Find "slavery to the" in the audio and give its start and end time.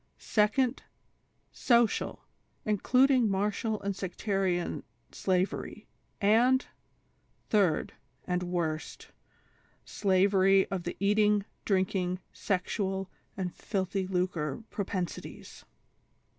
9.85-10.97